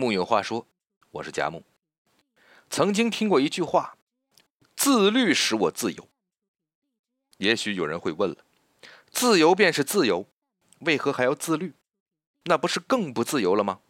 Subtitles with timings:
[0.00, 0.66] 木有话说，
[1.10, 1.62] 我是贾木。
[2.70, 3.98] 曾经听过一句话
[4.74, 6.08] ：“自律使我自由。”
[7.36, 8.38] 也许有人会问了
[9.12, 10.26] ：“自由便是自由，
[10.78, 11.74] 为何还要自律？
[12.44, 13.80] 那不是更不自由了吗？”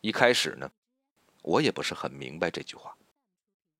[0.00, 0.72] 一开始呢，
[1.42, 2.96] 我也不是很明白这句话。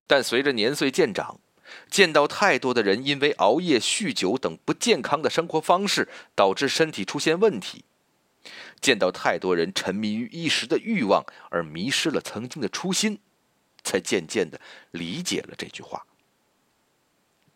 [0.07, 1.41] 但随着年岁渐长，
[1.89, 7.87] 见到太多的人因为熬夜、酗酒等不健康的生活方式，导致身体出现问题。
[8.81, 13.19] 见到太多人沉迷于一时的欲望而迷失了曾经的初心，
[13.85, 14.61] 才渐渐的
[14.91, 16.07] 理解了这句话。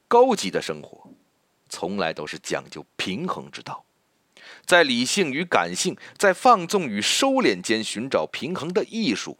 [0.06, 1.10] 高级的生活，
[1.68, 3.84] 从来都是讲究平衡之道，
[4.66, 9.38] 在理性与感性，在放纵与收敛间寻找平衡的艺术，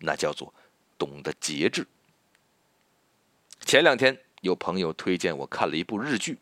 [0.00, 0.52] 那叫做
[0.98, 1.86] 懂得节制。
[3.64, 6.38] 前两天有朋友推荐我看了一部日剧，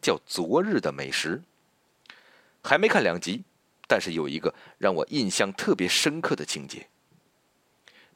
[0.00, 1.42] 叫《昨日的美食》，
[2.62, 3.42] 还没看两集。
[3.88, 6.88] 但是有一个让我印象特别深刻的情节。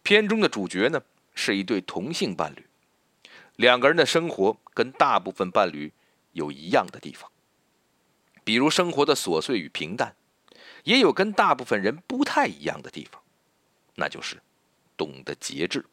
[0.05, 1.03] 片中的主角呢
[1.35, 2.65] 是一对同性伴侣，
[3.57, 5.93] 两个人的生活跟大部分伴侣
[6.33, 7.31] 有一样的地方，
[8.45, 10.15] 比如生活的琐碎与平淡，
[10.85, 13.23] 也有跟大部分人不太一样的地方，
[13.95, 14.43] 那就是
[14.97, 15.87] 懂得节制。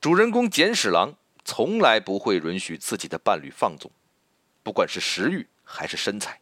[0.00, 3.90] 主人公简史郎从来不会允许自己的伴侣放纵，
[4.62, 6.40] 不管是食欲还是身材。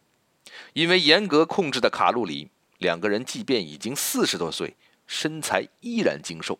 [0.73, 4.75] 因为严格控制的卡路里，两个人即便已经四十多岁，
[5.07, 6.59] 身材依然精瘦。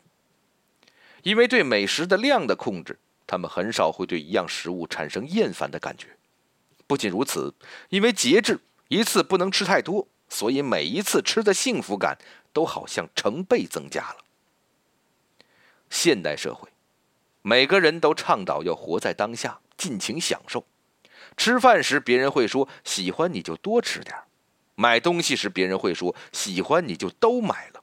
[1.24, 6.08] 因为对美食的量的控制，他们很少会对一样食物产生厌烦的感觉。
[6.86, 7.54] 不仅如此，
[7.90, 12.18] 因为节制，一次不能吃太多，所以每一次吃的幸福感
[12.52, 14.18] 都好像成倍增加了。
[15.90, 16.70] 现代社会，
[17.42, 20.66] 每个人都倡导要活在当下，尽情享受。
[21.38, 24.16] 吃饭时，别人会说喜欢你就多吃点
[24.76, 27.82] 买东西时，别人会说喜欢你就都买了；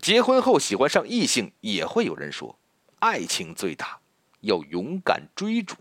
[0.00, 2.58] 结婚后喜欢上异性，也会有人说
[3.00, 4.00] 爱情最大，
[4.40, 5.76] 要勇敢追逐。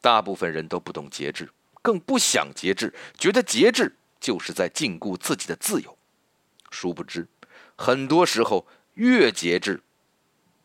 [0.00, 1.50] 大部分人都不懂节制，
[1.82, 5.98] 更不想节制，觉得节制就是在禁锢自己的自由。
[6.70, 7.26] 殊不知，
[7.76, 9.82] 很多时候越节制，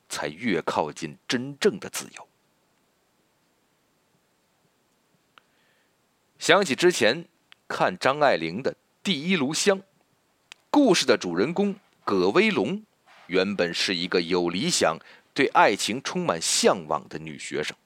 [0.07, 2.27] 才越靠近真正的自由。
[6.43, 7.25] 想起之前
[7.69, 9.79] 看张爱玲的《第一炉香》，
[10.69, 11.73] 故事的主人公
[12.03, 12.83] 葛威龙，
[13.27, 14.97] 原本是一个有理想、
[15.33, 17.77] 对爱情充满向往的女学生。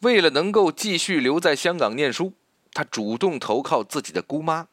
[0.00, 2.34] 为了能够继续留在香港念书，
[2.74, 4.68] 她主动投靠自己的姑妈。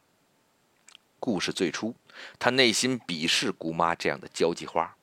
[1.18, 1.94] 故事最初，
[2.38, 4.98] 她内心鄙视姑妈这样的交际花，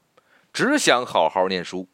[0.53, 1.87] 只想好好念书。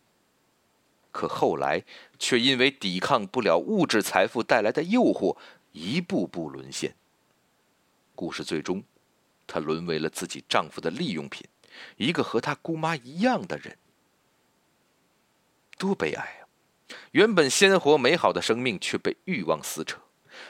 [1.13, 1.85] 可后来
[2.17, 5.37] 却因为抵抗不了物质财富带来的诱惑，
[5.71, 6.95] 一步步沦陷。
[8.15, 8.83] 故事最终，
[9.45, 11.45] 她沦为了自己丈夫的利用品，
[11.97, 13.77] 一个和她姑妈一样的人。
[15.77, 16.47] 多悲哀啊！
[17.11, 19.99] 原本鲜活美好的生命却被欲望撕扯，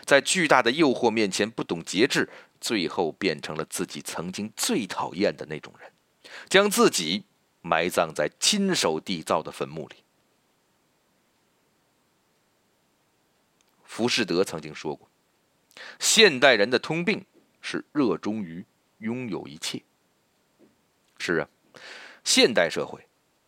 [0.06, 2.30] 在巨大的诱惑面前不懂节制，
[2.62, 5.92] 最后变成了自己曾经最讨厌的那种人，
[6.48, 7.24] 将自己
[7.62, 9.96] 埋葬在亲手缔造的坟墓里。
[13.96, 15.10] 浮士德曾经说过
[16.00, 17.26] ：“现代人的通病
[17.62, 18.66] 是热衷于
[18.98, 19.84] 拥有一切。”
[21.18, 21.48] 是啊，
[22.22, 23.08] 现代社会，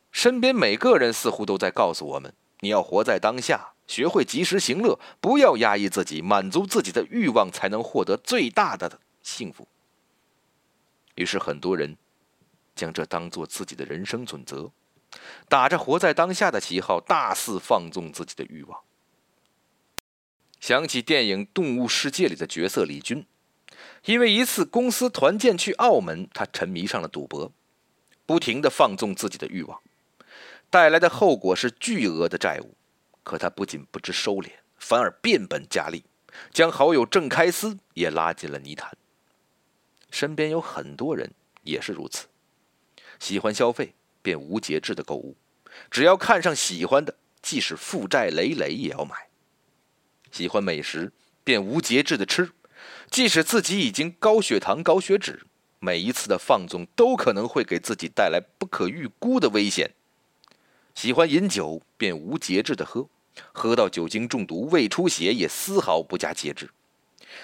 [0.09, 9.67] 身边每个人似乎都在告诉我们：你要活在当下，学会及时行乐，不要压抑自己，满足自己的欲望，才能获得最大的幸福。
[11.15, 11.97] 于是，很多人
[12.73, 14.71] 将这当做自己的人生准则，
[15.49, 18.81] 打着活在当下的旗号，大肆放纵自己的欲望。
[20.59, 23.25] 想起电影《动物世界》里的角色李军，
[24.05, 27.51] 因为一次公司团建去澳门，他沉迷上了赌博，
[28.25, 29.81] 不停的放纵自己的欲望，
[30.69, 32.75] 带来的后果是巨额的债务。
[33.23, 36.05] 可他不仅不知收敛，反而变本加厉，
[36.53, 38.97] 将好友郑开思也拉进了泥潭。
[40.09, 41.31] 身边有很多人
[41.63, 42.27] 也是如此，
[43.19, 45.35] 喜欢消费便无节制的购物，
[45.91, 49.26] 只要看上喜欢的，即使负债累累也要买。
[50.31, 51.11] 喜欢美食，
[51.43, 52.51] 便无节制的吃，
[53.09, 55.41] 即使自己已经高血糖、高血脂，
[55.79, 59.91] 每一次的放纵都可能会给自己带来不可预估的危险。
[60.93, 63.07] 喜欢饮酒，便无节制的喝，
[63.51, 66.69] 喝到酒精中毒、胃出血也丝毫不加节制。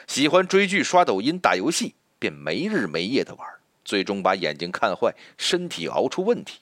[0.07, 3.47] 喜欢追剧、刷抖音、打游戏，便没日没夜的玩，
[3.86, 6.59] 最终把眼睛看坏，身体熬出问题。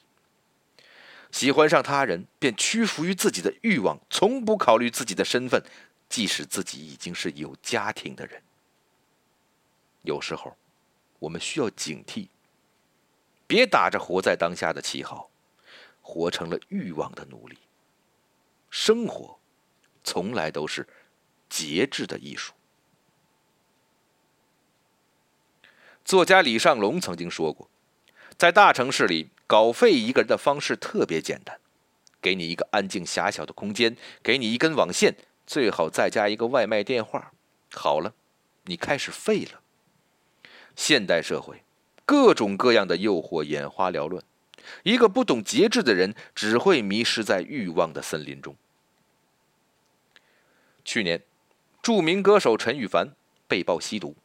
[1.30, 5.64] 喜欢上他人，便屈服于自己的欲望，从不考虑自己的身份。
[6.12, 8.42] 即使自己已经是有家庭的人，
[10.02, 10.54] 有时候
[11.18, 12.28] 我们需要警惕，
[13.46, 15.30] 别打着活在当下的旗号，
[16.02, 17.56] 活成了欲望的奴隶。
[18.68, 19.38] 生活
[20.04, 20.86] 从来都是
[21.48, 22.52] 节制的艺术。
[26.04, 27.70] 作家李尚龙曾经说过，
[28.36, 31.58] 在大城市里搞废一个人的方式特别简单，
[32.20, 35.16] 给你一个安静狭小的空间，给你一根网线，
[35.52, 37.34] 最好再加一个外卖电话，
[37.74, 38.14] 好了，
[38.64, 39.60] 你开始废了。
[40.74, 41.62] 现代社会，
[42.06, 44.24] 各种各样的诱惑眼花缭乱，
[44.82, 48.56] 一个不懂节制的人只会迷失在欲望的森林中。
[50.86, 51.22] 去年，
[51.82, 53.08] 著名歌手陈羽凡
[53.46, 54.16] 被曝吸毒。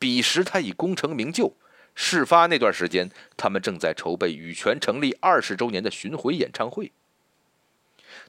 [0.00, 1.54] 彼时他已功成名就。
[1.94, 6.90] 事发那段时间，他们正在筹备羽泉成立二十周年的巡回演唱会。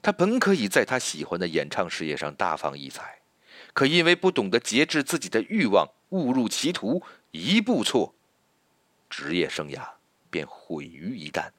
[0.02, 3.20] 他本可以在他喜欢的演唱事业上大放异彩，
[3.72, 8.14] 可因为不懂得节制自己的欲望，误入歧途，一步错，
[9.08, 9.80] 职业生涯
[10.28, 11.50] 便毁于一旦。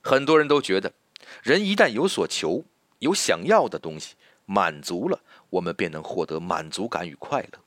[0.00, 0.94] 很多人都觉得，
[1.42, 2.64] 人一旦有所求。
[3.00, 4.14] 有想要的东西，
[4.46, 5.20] 满足了，
[5.50, 7.60] 我们便能获得满足感与快乐。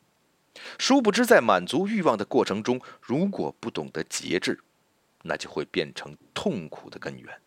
[0.80, 4.60] 殊不知，在满足欲望的过程中，如果不懂得节制，
[5.22, 7.40] 那就会变成痛苦的根源。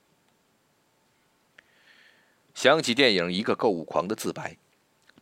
[2.54, 4.52] 想起电影《一个购物狂的自白》，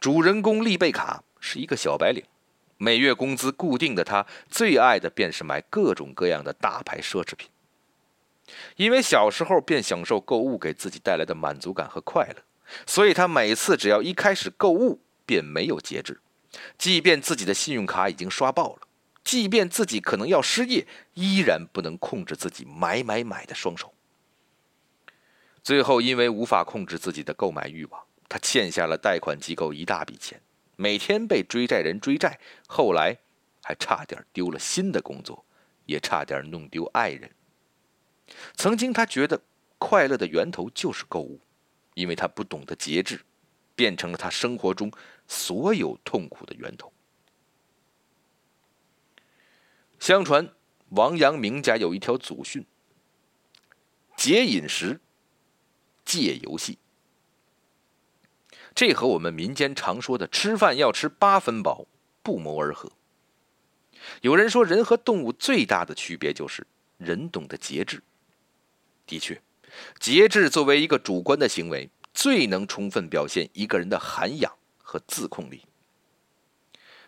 [0.01, 2.25] 主人公丽贝卡是一个小白领，
[2.77, 7.49] 每月工资固定的他，最爱的便是买各种各样的大牌奢侈品。
[8.77, 12.43] 因为小时候便享受购物给自己带来的满足感和快乐。
[12.87, 16.21] 所以他每次只要一开始购物，便没有节制，
[16.77, 18.81] 即便自己的信用卡已经刷爆了，
[19.23, 23.93] 即便自己可能要失业，依然不能控制自己买买买的双手。
[25.63, 30.41] 最后，因为无法控制自己的购买欲望，他欠下了贷款机构一大笔钱，
[30.77, 33.17] 每天被追债人追债，后来
[33.63, 35.45] 还差点丢了新的工作，
[35.87, 37.31] 也差点弄丢爱人。
[38.55, 39.43] 曾经，他觉得
[39.79, 41.41] 快乐的源头就是购物。
[41.95, 43.21] 因为他不懂得节制，
[43.75, 44.91] 变成了他生活中
[45.27, 46.91] 所有痛苦的源头。
[49.99, 50.49] 相传，
[50.91, 52.65] 王阳明家有一条祖训：
[54.17, 55.01] 节饮食，
[56.11, 56.79] 戒游戏。
[58.75, 61.87] 这和我们民间常说的“吃饭要吃八分饱”
[62.23, 62.91] 不谋而合。
[64.23, 66.67] 有人说，人和动物最大的区别就是
[66.99, 68.03] 人懂得节制。
[69.07, 69.41] 的确。
[70.01, 75.63] 节制作为一个主观的行为，最能充分表现一个人的涵养和自控力。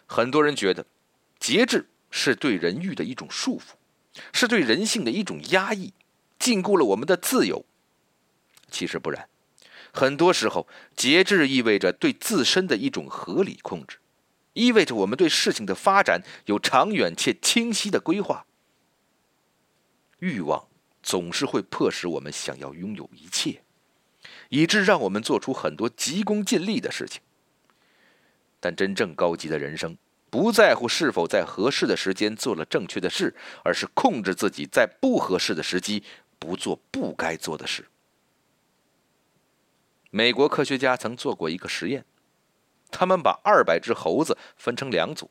[0.07, 0.87] 很多人觉得，
[1.41, 3.73] 节制是对人欲的一种束缚，
[4.33, 5.93] 是对人性的一种压抑，
[6.39, 7.65] 禁锢了我们的自由。
[8.73, 9.29] 其实不然，
[9.93, 10.67] 很多时候，
[10.97, 13.99] 节制意味着对自身的一种合理控制，
[14.55, 18.47] 意味着我们对事情的发展有长远且清晰的规划。
[20.19, 20.67] 欲望。
[21.05, 23.65] 总是会迫使我们想要拥有一切，
[24.51, 27.21] 以致让我们做出很多急功近利的事情。
[28.61, 29.99] 但真正高级的人生，
[30.31, 33.35] 不在乎是否在合适的时间做了正确的事，
[33.65, 36.05] 而是控制自己在不合适的时机
[36.39, 37.85] 不做不该做的事。
[40.15, 42.05] 美国科学家曾做过一个实验，
[42.91, 45.31] 他们把二百只猴子分成两组，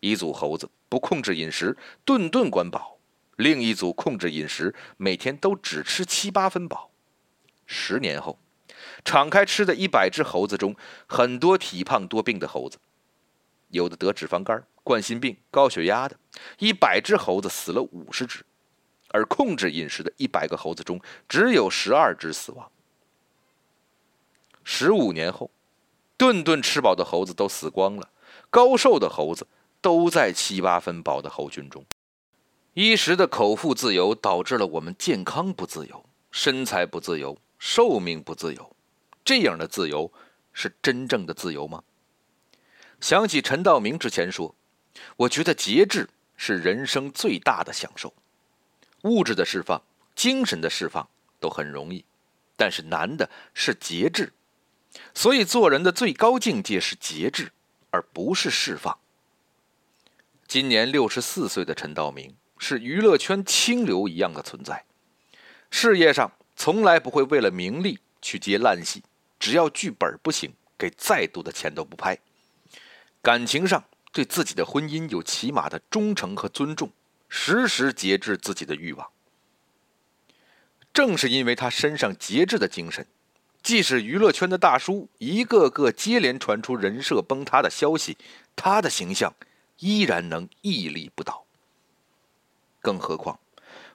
[0.00, 2.98] 一组猴子不控制饮食，顿顿管饱。
[3.36, 6.90] 另一组控制饮食，每天都只吃七八分饱。
[7.66, 8.40] 十年后，
[9.04, 10.74] 敞开吃的一百只猴子中，
[11.06, 12.78] 很多体胖多病的猴子，
[13.68, 16.18] 有的得脂肪肝、冠心病、高血压的，
[16.58, 18.44] 一百只猴子死了五十只，
[19.10, 22.68] 而控制饮食的一百个猴子中，只有十二只死亡。
[24.64, 25.50] 十五年后，
[26.16, 28.08] 顿顿吃饱的猴子都死光了，
[28.50, 29.46] 高瘦的猴子
[29.80, 31.84] 都在七八分饱的猴群中。
[32.74, 38.76] 一时的口腹自由导致了我们健康不自由，身材不自由，寿命不自由。
[39.24, 40.12] 这样的自由
[40.52, 41.82] 是真正的自由吗？
[43.00, 44.54] 想起陈道明之前说
[45.16, 48.12] ：“我觉得节制是人生最大的享受。
[49.02, 49.82] 物质的释放、
[50.14, 51.08] 精神的释放
[51.40, 52.04] 都很容易，
[52.56, 54.32] 但是难的是节制。
[55.14, 57.52] 所以做人的最高境界是节制，
[57.90, 58.98] 而不是释放。”
[60.46, 62.34] 今年六十四岁的陈道明。
[62.62, 64.84] 是娱乐圈清流一样的存在，
[65.70, 69.02] 事业上从来不会为了名利去接烂戏，
[69.38, 72.18] 只要剧本不行，给再多的钱都不拍。
[73.22, 73.82] 感情上
[74.12, 76.92] 对自己的婚姻有起码的忠诚和尊重，
[77.30, 79.08] 时时节制自己的欲望。
[80.92, 83.06] 正是因为他身上节制的精神，
[83.62, 88.16] 即使娱乐圈的大叔一个个接连传出人设崩塌的消息，
[88.56, 89.34] 他的形象
[89.78, 91.44] 依然能屹立不倒。
[92.80, 93.38] 更何况，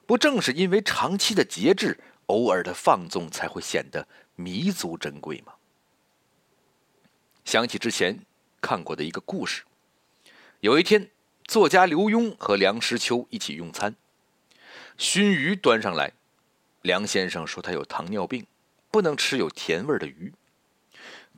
[0.06, 4.06] 不正是因为长期的节制，偶尔的放纵才会显得
[4.36, 5.54] 弥足珍贵吗？
[7.44, 8.20] 想起之前
[8.60, 9.64] 看过的一个故事，
[10.60, 11.10] 有一天，
[11.44, 13.96] 作家刘墉和梁实秋一起用餐，
[14.96, 16.12] 熏鱼端上来，
[16.82, 18.46] 梁先生说他有糖尿病，
[18.96, 20.32] 不能吃有甜味的鱼；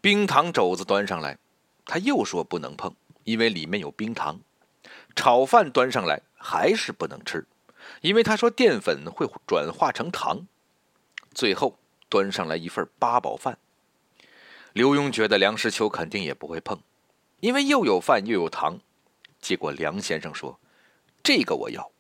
[0.01, 1.39] 冰糖肘子端上来，
[1.85, 4.37] 他又说不能碰，因为里面有冰糖；
[5.17, 7.49] 炒饭端上来，还是不能吃。
[8.01, 10.47] 因为他说淀粉会转化成糖，
[11.35, 13.59] 最后端上来一份八宝饭。
[14.73, 16.81] 刘墉觉得梁实秋肯定也不会碰，
[17.41, 18.79] 因为又有饭又有糖。
[19.41, 20.61] 结果梁先生说
[21.25, 21.91] ：“这个我要，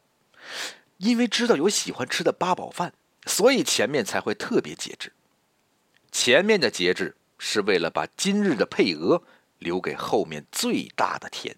[0.99, 2.95] 因为知道有喜欢吃的八宝饭，
[3.27, 5.13] 所以前面才会特别节制。
[6.21, 9.23] 前面的节制是为了把今日的配额
[9.61, 11.57] 留给后面最大的甜。”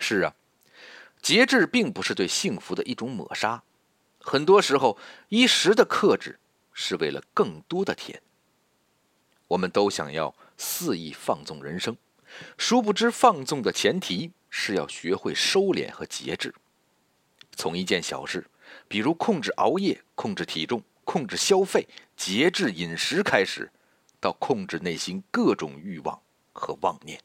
[0.00, 0.34] 是啊。
[1.20, 3.62] 节制并不是对幸福的一种抹杀，
[4.18, 6.40] 很多时候一时的克制
[6.72, 8.22] 是为了更多的甜。
[9.48, 11.94] 我们都想要肆意放纵人生，
[12.56, 16.54] 殊不知放纵的前提是要学会收敛和节制。
[17.54, 18.46] 从一件小事，
[18.88, 23.70] 比如控制熬夜、控制体重、控制消费、节制饮食开始，
[24.20, 26.20] 到控制内心各种欲望
[26.52, 27.20] 和妄念。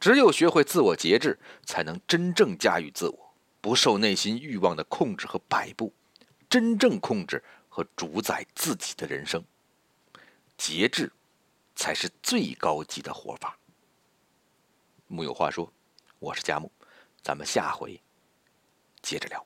[0.00, 5.92] 只有学会自我节制，才能真正驾驭自我，不受内心欲望的控制和摆布，
[6.48, 9.44] 真正控制和主宰自己的人生。
[10.56, 11.12] 节制，
[11.74, 13.58] 才是最高级的活法。
[15.08, 15.72] 木有话说，
[16.18, 16.70] 我是佳木，
[17.22, 18.00] 咱们下回
[19.02, 19.44] 接着聊。